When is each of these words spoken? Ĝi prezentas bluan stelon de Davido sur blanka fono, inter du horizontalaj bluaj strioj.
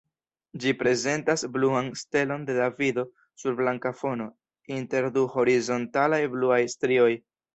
Ĝi 0.61 0.71
prezentas 0.77 1.43
bluan 1.57 1.89
stelon 2.03 2.47
de 2.47 2.55
Davido 2.61 3.03
sur 3.43 3.57
blanka 3.61 3.93
fono, 4.01 4.27
inter 4.79 5.09
du 5.19 5.27
horizontalaj 5.37 6.23
bluaj 6.37 6.61
strioj. 6.77 7.11